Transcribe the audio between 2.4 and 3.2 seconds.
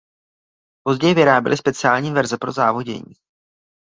závodění.